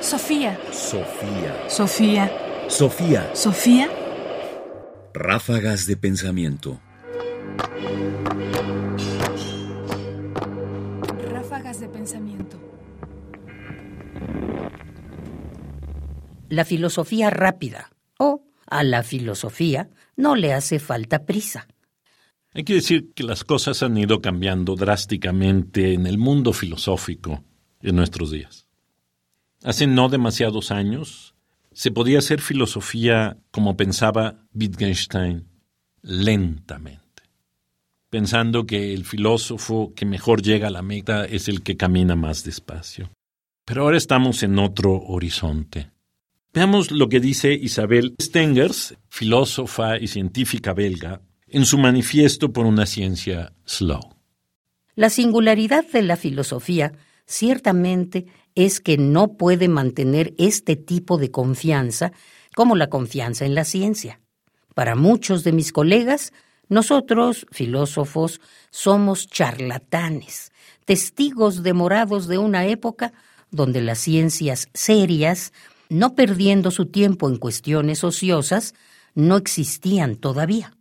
[0.00, 0.58] Sofía.
[0.72, 1.68] Sofía.
[1.68, 2.32] Sofía.
[2.68, 3.30] Sofía.
[3.34, 3.88] Sofía.
[5.12, 6.80] Ráfagas de pensamiento.
[11.30, 12.58] Ráfagas de pensamiento.
[16.48, 21.68] La filosofía rápida o a la filosofía no le hace falta prisa.
[22.54, 27.44] Hay que decir que las cosas han ido cambiando drásticamente en el mundo filosófico
[27.82, 28.69] en nuestros días.
[29.62, 31.34] Hace no demasiados años
[31.72, 35.48] se podía hacer filosofía como pensaba Wittgenstein,
[36.00, 37.22] lentamente,
[38.08, 42.42] pensando que el filósofo que mejor llega a la meta es el que camina más
[42.42, 43.10] despacio.
[43.66, 45.90] Pero ahora estamos en otro horizonte.
[46.54, 52.86] Veamos lo que dice Isabel Stengers, filósofa y científica belga, en su manifiesto por una
[52.86, 54.16] ciencia slow.
[54.94, 56.92] La singularidad de la filosofía
[57.30, 62.12] ciertamente es que no puede mantener este tipo de confianza
[62.56, 64.20] como la confianza en la ciencia.
[64.74, 66.32] Para muchos de mis colegas,
[66.68, 70.52] nosotros, filósofos, somos charlatanes,
[70.84, 73.12] testigos demorados de una época
[73.50, 75.52] donde las ciencias serias,
[75.88, 78.74] no perdiendo su tiempo en cuestiones ociosas,
[79.14, 80.76] no existían todavía.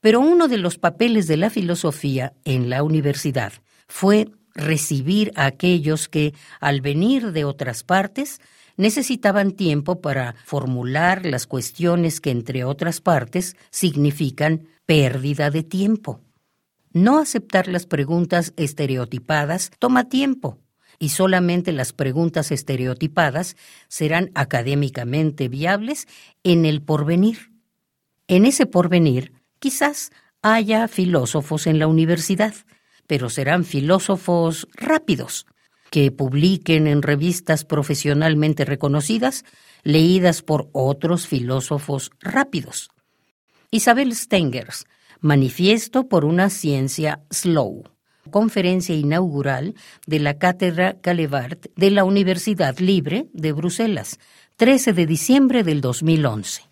[0.00, 3.52] Pero uno de los papeles de la filosofía en la universidad
[3.88, 8.40] fue recibir a aquellos que, al venir de otras partes,
[8.76, 16.20] necesitaban tiempo para formular las cuestiones que, entre otras partes, significan pérdida de tiempo.
[16.92, 20.58] No aceptar las preguntas estereotipadas toma tiempo,
[20.98, 23.56] y solamente las preguntas estereotipadas
[23.88, 26.08] serán académicamente viables
[26.42, 27.52] en el porvenir.
[28.26, 30.10] En ese porvenir, quizás
[30.42, 32.54] haya filósofos en la universidad,
[33.08, 35.46] pero serán filósofos rápidos,
[35.90, 39.44] que publiquen en revistas profesionalmente reconocidas,
[39.82, 42.90] leídas por otros filósofos rápidos.
[43.72, 44.86] Isabel Stengers,
[45.20, 47.82] Manifiesto por una ciencia slow.
[48.30, 49.74] Conferencia inaugural
[50.06, 54.20] de la Cátedra Calevart de la Universidad Libre de Bruselas,
[54.56, 56.67] 13 de diciembre del 2011.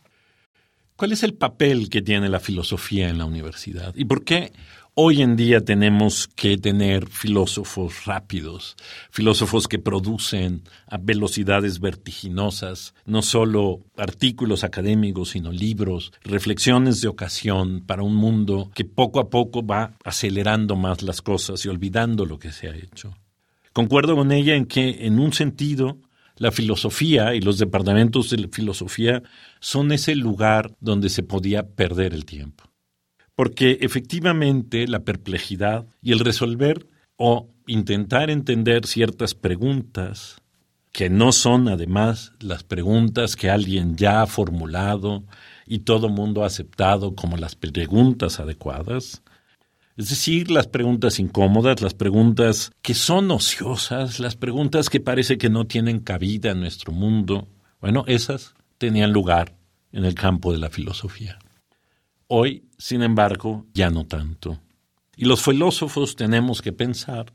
[0.96, 3.94] ¿Cuál es el papel que tiene la filosofía en la universidad?
[3.94, 4.52] ¿Y por qué
[4.98, 8.76] Hoy en día tenemos que tener filósofos rápidos,
[9.10, 17.82] filósofos que producen a velocidades vertiginosas, no solo artículos académicos, sino libros, reflexiones de ocasión
[17.86, 22.38] para un mundo que poco a poco va acelerando más las cosas y olvidando lo
[22.38, 23.14] que se ha hecho.
[23.74, 25.98] Concuerdo con ella en que, en un sentido,
[26.36, 29.22] la filosofía y los departamentos de filosofía
[29.60, 32.64] son ese lugar donde se podía perder el tiempo.
[33.34, 36.86] Porque efectivamente la perplejidad y el resolver
[37.16, 40.36] o intentar entender ciertas preguntas
[40.92, 45.24] que no son además las preguntas que alguien ya ha formulado
[45.66, 49.22] y todo mundo ha aceptado como las preguntas adecuadas,
[49.96, 55.48] es decir, las preguntas incómodas, las preguntas que son ociosas, las preguntas que parece que
[55.48, 57.48] no tienen cabida en nuestro mundo,
[57.80, 59.56] bueno, esas tenían lugar
[59.92, 61.38] en el campo de la filosofía.
[62.26, 64.60] Hoy, sin embargo, ya no tanto.
[65.16, 67.32] Y los filósofos tenemos que pensar,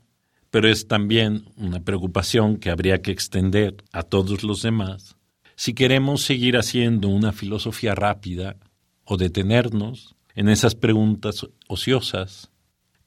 [0.52, 5.16] pero es también una preocupación que habría que extender a todos los demás,
[5.56, 8.56] si queremos seguir haciendo una filosofía rápida
[9.04, 12.51] o detenernos en esas preguntas ociosas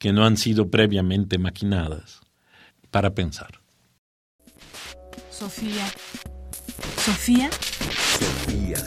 [0.06, 2.22] que no han sido previamente maquinadas
[2.92, 3.60] para pensar.
[5.32, 5.88] Sofía.
[6.96, 7.50] Sofía.
[8.20, 8.78] Sofía.